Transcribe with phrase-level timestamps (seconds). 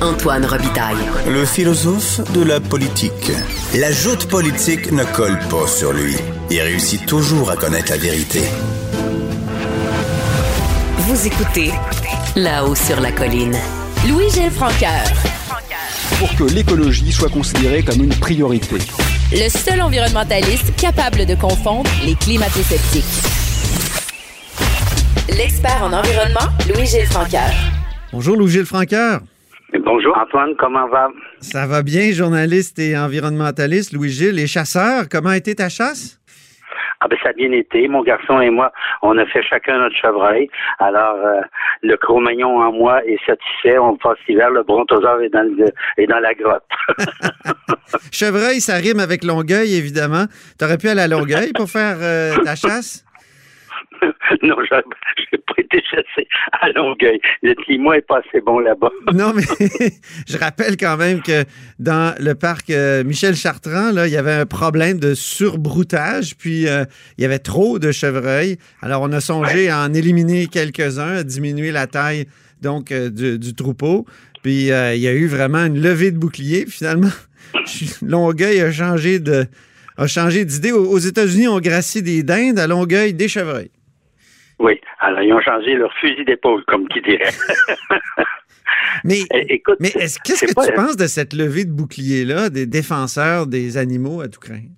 [0.00, 0.96] Antoine Robitaille.
[1.26, 3.32] Le philosophe de la politique.
[3.74, 6.14] La joute politique ne colle pas sur lui.
[6.50, 8.42] Il réussit toujours à connaître la vérité.
[10.98, 11.72] Vous écoutez
[12.36, 13.56] là-haut sur la colline.
[14.08, 15.12] Louis-Gilles Francaire.
[16.20, 18.76] Pour que l'écologie soit considérée comme une priorité.
[19.32, 23.04] Le seul environnementaliste capable de confondre les climato-sceptiques.
[25.36, 27.54] L'expert en environnement, Louis-Gilles Francaire.
[28.12, 29.20] Bonjour Louis-Gilles Francaire.
[29.74, 31.08] Bonjour Antoine, comment va?
[31.40, 34.34] Ça va bien, journaliste et environnementaliste Louis-Gilles.
[34.34, 36.18] Les chasseurs, comment a été ta chasse?
[37.00, 37.86] Ah ben ça a bien été.
[37.86, 40.48] Mon garçon et moi, on a fait chacun notre chevreuil.
[40.78, 41.42] Alors euh,
[41.82, 43.78] le Cro-Magnon en moi est satisfait.
[43.78, 45.66] On passe l'hiver, le brontosaure est dans, le,
[45.96, 46.64] est dans la grotte.
[48.10, 50.24] chevreuil, ça rime avec Longueuil, évidemment.
[50.58, 53.04] T'aurais pu aller à Longueuil pour faire euh, ta chasse?
[54.42, 54.56] non,
[55.46, 57.20] pas été chassé à Longueuil.
[57.42, 58.90] Le climat n'est pas assez bon là-bas.
[59.14, 59.42] non, mais
[60.28, 61.44] je rappelle quand même que
[61.78, 66.68] dans le parc euh, Michel Chartrand, là, il y avait un problème de surbroutage, puis
[66.68, 66.84] euh,
[67.16, 68.58] il y avait trop de chevreuils.
[68.82, 72.26] Alors, on a songé à en éliminer quelques-uns, à diminuer la taille
[72.60, 74.04] donc euh, du, troupeau.
[74.42, 76.64] Puis, il y a eu vraiment une levée de bouclier.
[76.66, 77.10] Finalement,
[78.02, 79.46] Longueuil a changé de
[79.96, 80.70] a changé d'idée.
[80.70, 83.70] Aux États-Unis, on gracie des dindes, à Longueuil, des chevreuils.
[84.58, 84.80] Oui.
[85.00, 87.30] Alors, ils ont changé leur fusil d'épaule, comme qui dirait.
[89.04, 93.46] mais eh, écoute, mais qu'est-ce que tu penses de cette levée de bouclier-là des défenseurs
[93.46, 94.77] des animaux à tout craindre?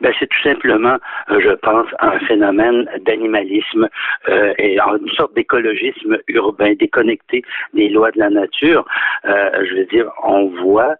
[0.00, 0.96] Ben, c'est tout simplement,
[1.30, 3.88] euh, je pense, un phénomène d'animalisme
[4.28, 7.42] euh, et une sorte d'écologisme urbain déconnecté
[7.74, 8.84] des lois de la nature.
[9.24, 10.96] Euh, je veux dire, on voit,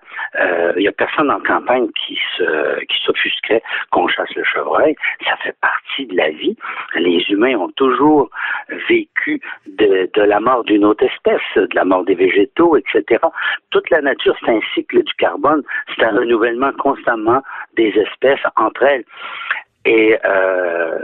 [0.77, 2.71] il y a personne en campagne qui se
[3.91, 4.95] qu'on chasse le chevreuil.
[5.27, 6.57] Ça fait partie de la vie.
[6.95, 8.31] Les humains ont toujours
[8.89, 13.21] vécu de la mort d'une autre espèce, de la mort des végétaux, etc.
[13.71, 15.63] Toute la nature, c'est un cycle du carbone,
[15.95, 17.43] c'est un renouvellement constamment
[17.77, 19.05] des espèces entre elles
[19.85, 20.99] et euh,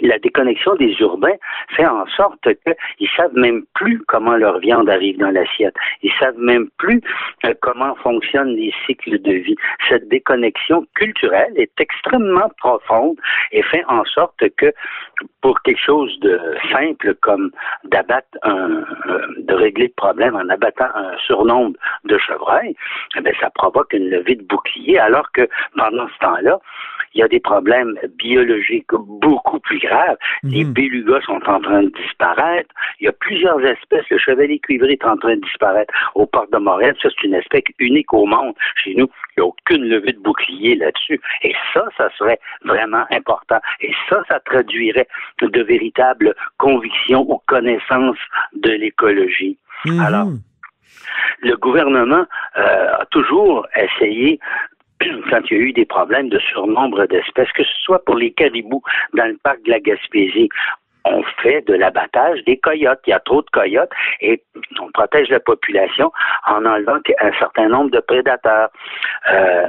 [0.00, 1.36] la déconnexion des urbains
[1.76, 5.74] fait en sorte qu'ils savent même plus comment leur viande arrive dans l'assiette.
[6.02, 7.02] Ils savent même plus
[7.44, 9.56] euh, comment fonctionnent les cycles de vie.
[9.88, 13.16] Cette déconnexion culturelle est extrêmement profonde
[13.52, 14.72] et fait en sorte que
[15.42, 16.40] pour quelque chose de
[16.72, 17.50] simple comme
[17.84, 18.84] d'abattre un,
[19.38, 22.74] de régler le problème en abattant un surnombre de chevreuils,
[23.16, 25.46] eh bien, ça provoque une levée de bouclier alors que
[25.76, 26.58] pendant ce temps-là,
[27.14, 30.16] il y a des problèmes biologiques beaucoup plus graves.
[30.42, 30.72] Les mhm.
[30.72, 32.72] bélugas sont en train de disparaître.
[33.00, 34.08] Il y a plusieurs espèces.
[34.10, 36.94] Le chevalier cuivré est en train de disparaître au parc de Montréal.
[37.02, 38.54] Ça, c'est une espèce unique au monde.
[38.76, 41.20] Chez nous, il n'y a aucune levée de bouclier là-dessus.
[41.42, 43.60] Et ça, ça serait vraiment important.
[43.80, 45.08] Et ça, ça traduirait
[45.40, 48.18] de véritables convictions ou connaissances
[48.54, 49.58] de l'écologie.
[49.84, 50.00] Mhm.
[50.00, 50.28] Alors,
[51.42, 52.24] le gouvernement
[52.56, 54.38] euh, a toujours essayé
[55.30, 58.32] quand il y a eu des problèmes de surnombre d'espèces, que ce soit pour les
[58.32, 58.82] caribous
[59.14, 60.48] dans le parc de la Gaspésie,
[61.04, 63.00] on fait de l'abattage des coyotes.
[63.06, 64.42] Il y a trop de coyotes et
[64.80, 66.12] on protège la population
[66.46, 68.68] en enlevant un certain nombre de prédateurs.
[69.32, 69.68] Euh,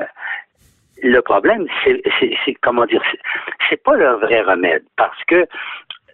[1.03, 3.01] le problème, c'est comment dire,
[3.69, 5.47] c'est pas leur vrai remède parce que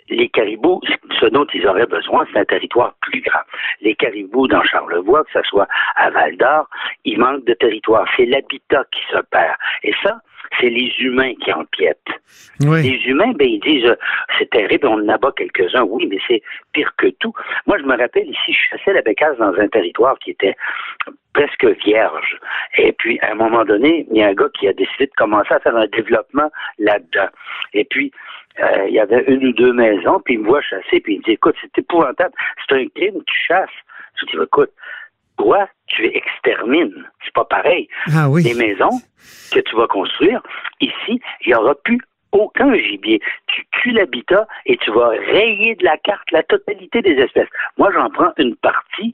[0.09, 0.81] les caribous,
[1.19, 3.41] ce dont ils auraient besoin, c'est un territoire plus grand.
[3.81, 6.69] Les caribous dans Charlevoix, que ce soit à Val d'Or,
[7.05, 8.07] ils manquent de territoire.
[8.15, 9.55] C'est l'habitat qui se perd.
[9.83, 10.21] Et ça,
[10.59, 11.97] c'est les humains qui empiètent.
[12.59, 13.95] Les humains, ben, ils disent,
[14.37, 16.41] c'est terrible, on en abat quelques-uns, oui, mais c'est
[16.73, 17.33] pire que tout.
[17.65, 20.55] Moi, je me rappelle ici, je chassais la bécasse dans un territoire qui était
[21.33, 22.39] presque vierge.
[22.77, 25.11] Et puis, à un moment donné, il y a un gars qui a décidé de
[25.17, 27.29] commencer à faire un développement là-dedans.
[27.73, 28.11] Et puis,
[28.59, 31.19] euh, il y avait une ou deux maisons, puis il me voit chasser, puis il
[31.19, 32.33] me dit, écoute, c'est épouvantable,
[32.67, 33.69] c'est un crime, tu chasses.
[34.19, 34.71] Je dis, écoute,
[35.37, 37.05] toi, tu extermines.
[37.23, 37.87] C'est pas pareil.
[38.13, 38.43] Ah oui.
[38.43, 39.01] Les maisons
[39.51, 40.41] que tu vas construire,
[40.81, 41.99] ici, il n'y aura plus
[42.31, 43.21] aucun gibier.
[43.47, 47.49] Tu tues l'habitat et tu vas rayer de la carte la totalité des espèces.
[47.77, 49.13] Moi, j'en prends une partie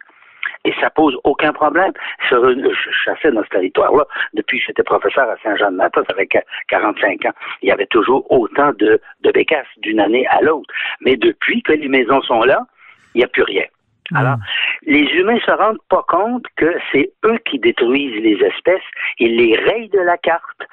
[0.66, 1.92] et ça pose aucun problème.
[2.30, 6.38] je chassais dans ce territoire-là depuis que j'étais professeur à Saint-Jean-de-Matas avec
[6.69, 7.33] 45 ans.
[7.62, 10.74] Il y avait toujours autant de, de bécasses d'une année à l'autre.
[11.01, 12.65] Mais depuis que les maisons sont là,
[13.13, 13.65] il n'y a plus rien.
[14.12, 14.18] Hmm.
[14.18, 14.38] Alors,
[14.86, 18.83] les humains se rendent pas compte que c'est eux qui détruisent les espèces,
[19.19, 20.63] ils les rayent de la carte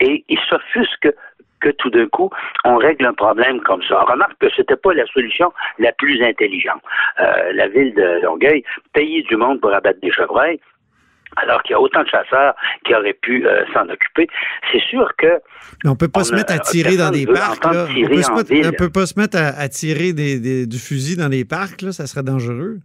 [0.00, 1.14] et ils s'offusquent
[1.62, 2.30] que tout d'un coup,
[2.64, 4.02] on règle un problème comme ça.
[4.02, 6.82] On remarque que c'était pas la solution la plus intelligente.
[7.20, 10.60] Euh, la ville de Longueuil payait du monde pour abattre des chevreuils,
[11.36, 12.54] alors qu'il y a autant de chasseurs
[12.84, 14.28] qui auraient pu euh, s'en occuper.
[14.70, 15.40] C'est sûr que...
[15.84, 17.64] Mais on peut pas se mettre à tirer dans des parcs.
[17.64, 17.86] Là.
[17.88, 21.80] On, peut peut pas se mettre à, tirer des, du fusil dans les parcs.
[21.82, 21.92] Là.
[21.92, 22.78] Ça serait dangereux.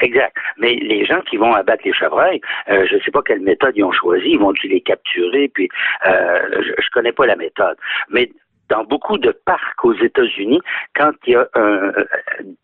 [0.00, 0.36] Exact.
[0.58, 3.76] Mais les gens qui vont abattre les chevreuils, euh, je ne sais pas quelle méthode
[3.76, 4.30] ils ont choisi.
[4.30, 5.48] Ils vont-tu les capturer?
[5.48, 5.68] Puis,
[6.06, 7.76] euh, je, ne connais pas la méthode.
[8.08, 8.30] Mais
[8.68, 10.60] dans beaucoup de parcs aux États-Unis,
[10.94, 11.92] quand il y a un,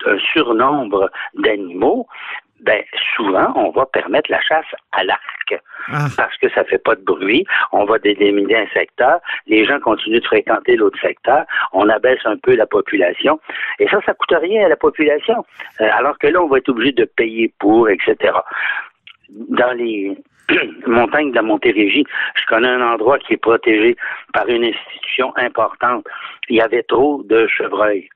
[0.07, 2.07] un surnombre d'animaux,
[2.61, 2.83] ben
[3.15, 5.55] souvent on va permettre la chasse à l'arc
[5.93, 6.07] ah.
[6.17, 7.45] parce que ça fait pas de bruit.
[7.73, 12.37] On va délimiter un secteur, les gens continuent de fréquenter l'autre secteur, on abaisse un
[12.37, 13.39] peu la population
[13.79, 15.45] et ça, ça coûte rien à la population.
[15.81, 18.33] Euh, alors que là, on va être obligé de payer pour, etc.
[19.31, 20.17] Dans les
[20.87, 23.97] montagnes de la Montérégie, je connais un endroit qui est protégé
[24.33, 26.07] par une institution importante.
[26.49, 28.09] Il y avait trop de chevreuils.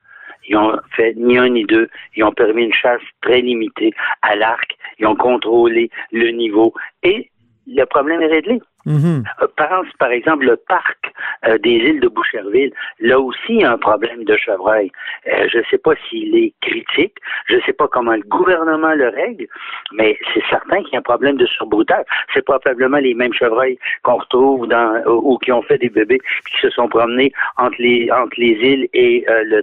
[0.51, 1.87] Ils ont fait ni un ni deux.
[2.17, 4.75] Ils ont permis une chasse très limitée à l'arc.
[4.99, 6.73] Ils ont contrôlé le niveau.
[7.03, 7.31] Et
[7.67, 8.59] le problème est réglé.
[8.85, 9.23] Mm-hmm.
[9.41, 11.13] Euh, pense par exemple le parc
[11.47, 12.71] euh, des îles de Boucherville.
[12.99, 14.91] Là aussi, il y a un problème de chevreuil.
[15.27, 17.17] Euh, je ne sais pas s'il est critique,
[17.47, 19.47] je ne sais pas comment le gouvernement le règle,
[19.93, 22.05] mais c'est certain qu'il y a un problème de surbroutage.
[22.33, 26.19] C'est probablement les mêmes chevreuils qu'on retrouve dans ou qui ont fait des bébés
[26.49, 29.61] qui se sont promenés entre les entre les îles et le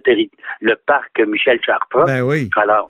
[0.61, 2.07] le parc Michel Charpent.
[2.07, 2.49] Ben oui.
[2.57, 2.89] Alors,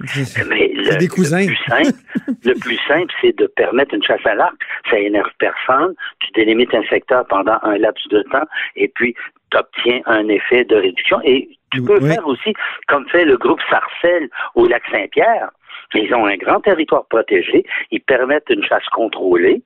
[0.00, 1.40] mais le, des cousins.
[1.40, 1.98] Le plus simple,
[2.44, 4.56] le plus simple, c'est de permettre une chasse à l'arc.
[4.90, 5.94] Ça énerve personne.
[6.20, 8.46] Tu délimites un secteur pendant un laps de temps
[8.76, 9.14] et puis
[9.50, 11.20] tu obtiens un effet de réduction.
[11.24, 12.54] Et tu peux faire aussi,
[12.86, 15.50] comme fait le groupe Sarcelles au lac Saint-Pierre.
[15.94, 19.62] Ils ont un grand territoire protégé, ils permettent une chasse contrôlée,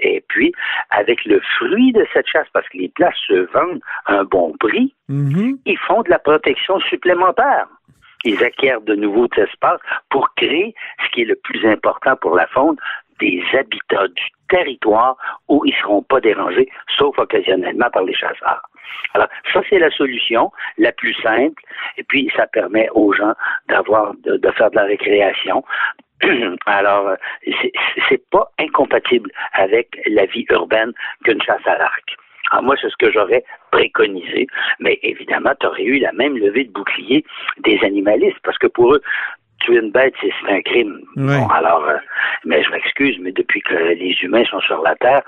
[0.00, 0.50] et puis
[0.88, 4.54] avec le fruit de cette chasse, parce que les places se vendent à un bon
[4.58, 5.58] prix, mm-hmm.
[5.66, 7.66] ils font de la protection supplémentaire
[8.24, 9.80] ils acquièrent de nouveaux espaces
[10.10, 10.74] pour créer
[11.04, 12.76] ce qui est le plus important pour la faune,
[13.20, 15.16] des habitats du territoire
[15.48, 18.62] où ils ne seront pas dérangés, sauf occasionnellement par les chasseurs.
[19.14, 21.62] Alors, ça, c'est la solution la plus simple,
[21.96, 23.34] et puis ça permet aux gens
[23.68, 25.64] d'avoir, de, de faire de la récréation,
[26.66, 27.14] alors,
[28.08, 30.92] c'est pas incompatible avec la vie urbaine
[31.24, 32.16] qu'une chasse à l'arc.
[32.50, 34.46] Ah, moi, c'est ce que j'aurais préconisé.
[34.80, 37.24] Mais évidemment, tu aurais eu la même levée de bouclier
[37.58, 39.02] des animalistes, parce que pour eux,
[39.60, 41.00] tuer une bête, c'est un crime.
[41.16, 41.96] Bon, alors, euh,
[42.44, 45.22] mais je m'excuse, mais depuis que les humains sont sur la Terre,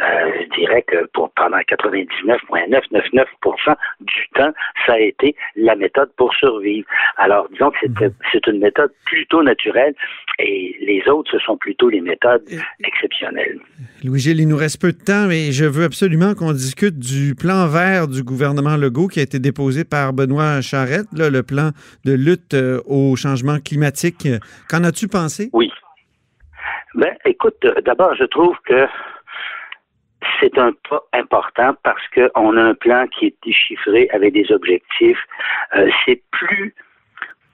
[0.00, 4.52] euh, je dirais que pour pendant 99,999% du temps,
[4.86, 6.86] ça a été la méthode pour survivre.
[7.16, 8.54] Alors, disons que c'est mhm.
[8.54, 9.94] une méthode plutôt naturelle
[10.38, 12.44] et les autres, ce sont plutôt les méthodes
[12.84, 13.58] exceptionnelles.
[14.04, 17.66] Louis-Gilles, il nous reste peu de temps, mais je veux absolument qu'on discute du plan
[17.66, 21.70] vert du gouvernement Legault qui a été déposé par Benoît Charette, le plan
[22.04, 23.67] de lutte euh, au changement climatique.
[24.70, 25.50] Qu'en as-tu pensé?
[25.52, 25.70] Oui.
[26.94, 28.86] Ben, écoute, d'abord, je trouve que
[30.40, 35.18] c'est un pas important parce qu'on a un plan qui est déchiffré avec des objectifs.
[35.74, 36.74] Euh, c'est plus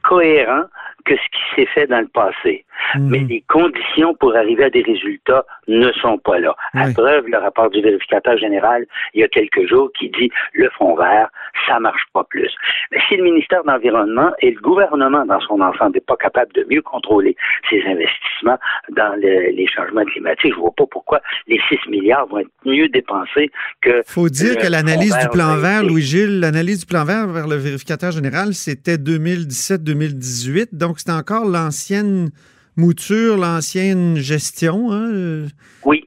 [0.03, 0.65] cohérent
[1.05, 2.65] que ce qui s'est fait dans le passé.
[2.95, 3.09] Mhm.
[3.09, 6.55] Mais les conditions pour arriver à des résultats ne sont pas là.
[6.75, 10.69] À preuve, le rapport du vérificateur général, il y a quelques jours, qui dit le
[10.77, 11.29] fonds vert,
[11.67, 12.51] ça marche pas plus.
[12.91, 16.53] Mais si le ministère de l'Environnement et le gouvernement dans son ensemble n'est pas capable
[16.53, 17.37] de mieux contrôler
[17.71, 18.59] ses investissements
[18.91, 23.51] dans les changements climatiques, je vois pas pourquoi les 6 milliards vont être mieux dépensés
[23.81, 24.03] que...
[24.07, 28.13] faut dire que l'analyse du plan vert, Louis-Gilles, l'analyse du plan vert vers le vérificateur
[28.13, 32.31] général, c'était 2017-2018, donc c'était encore l'ancienne
[32.77, 34.93] mouture, l'ancienne gestion.
[34.93, 35.47] Hein?
[35.85, 36.05] Oui.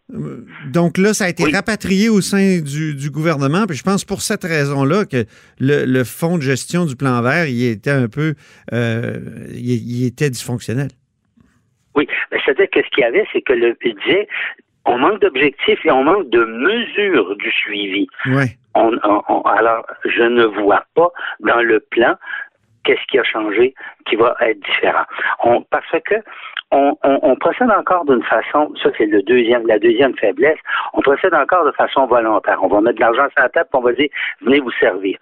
[0.71, 3.65] Donc là, ça a été rapatrié au sein du, gouvernement.
[3.67, 5.25] Puis je pense pour cette raison-là que
[5.59, 8.33] le, fonds de gestion du plan vert, il était un peu,
[8.73, 9.19] euh,
[9.53, 10.89] il, était dysfonctionnel.
[11.95, 14.27] Oui, c'est-à-dire que ce qu'il y avait, c'est que le budget,
[14.85, 18.07] on manque d'objectifs et on manque de mesures du suivi.
[18.27, 18.57] Ouais.
[18.75, 22.15] alors, je ne vois pas dans le plan
[22.87, 23.73] qu'est-ce qui a changé
[24.05, 25.03] qui va être différent.
[25.69, 26.15] Parce que
[26.71, 30.57] on, procède encore d'une façon, ça c'est la deuxième faiblesse,
[30.93, 32.59] on procède encore de façon volontaire.
[32.61, 34.09] On va mettre de l'argent sur la table, et on va dire
[34.41, 35.17] venez vous servir.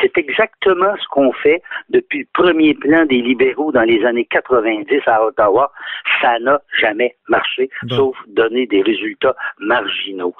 [0.00, 5.00] C'est exactement ce qu'on fait depuis le premier plan des libéraux dans les années 90
[5.06, 5.72] à Ottawa.
[6.20, 10.34] Ça n'a jamais marché, sauf donner des résultats marginaux.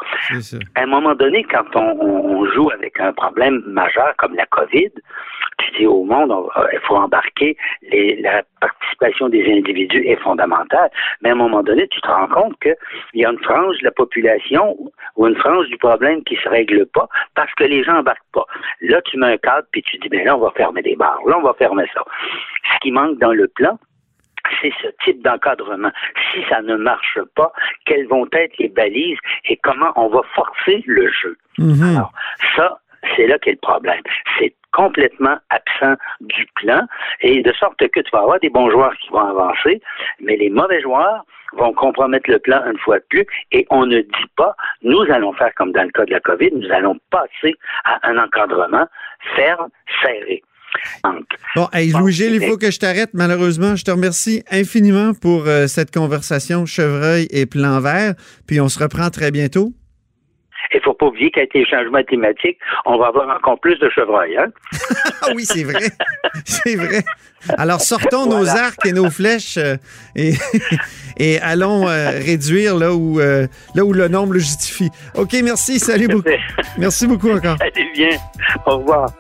[0.75, 4.91] À un moment donné, quand on, joue avec un problème majeur comme la COVID,
[5.59, 6.33] tu dis au monde,
[6.73, 7.57] il faut embarquer
[7.93, 10.91] la participation des individus est fondamentale.
[11.23, 12.77] Mais à un moment donné, tu te rends compte qu'il
[13.15, 14.77] y a une frange de la population
[15.17, 18.47] ou une frange du problème qui se règle pas parce que les gens embarquent pas.
[18.81, 21.21] Là, tu mets un cadre puis tu dis, ben là, on va fermer des bars.
[21.27, 22.03] Là, on va fermer ça.
[22.73, 23.79] Ce qui manque dans le plan,
[24.61, 25.91] c'est ce type d'encadrement.
[26.33, 27.53] Si ça ne marche pas,
[27.85, 31.37] quelles vont être les balises et comment on va forcer le jeu?
[31.59, 31.97] Mhm.
[31.97, 32.13] Alors,
[32.57, 32.81] ça,
[33.17, 34.03] c'est là qu'est le problème.
[34.39, 36.87] C'est complètement absent du plan
[37.21, 39.81] et de sorte que tu vas avoir des bons joueurs qui vont avancer,
[40.21, 44.01] mais les mauvais joueurs vont compromettre le plan une fois de plus et on ne
[44.01, 47.57] dit pas, nous allons faire comme dans le cas de la COVID, nous allons passer
[47.85, 48.87] à un encadrement
[49.35, 49.69] ferme,
[50.03, 50.43] serré.
[51.57, 53.75] Bon, Louis-Gilles, il faut que je t'arrête, malheureusement.
[53.75, 58.15] Je te remercie infiniment pour euh, cette conversation chevreuil et plan vert.
[58.47, 59.73] Puis on se reprend très bientôt.
[60.73, 63.89] Il ne faut pas oublier qu'avec les changements climatiques, on va avoir encore plus de
[63.91, 64.37] chevreuils.
[64.37, 64.47] Hein?
[65.23, 65.91] Ah oui, c'est vrai.
[66.47, 67.03] c'est vrai.
[67.59, 69.77] Alors, sortons nos arcs et nos flèches euh,
[70.17, 70.33] et,
[71.19, 74.89] et allons euh, réduire là où, là où le nombre le justifie.
[75.15, 75.79] OK, merci.
[75.79, 76.29] Salut beaucoup.
[76.79, 77.57] Merci beaucoup encore.
[77.61, 78.11] Allez bien.
[78.65, 79.13] Au revoir.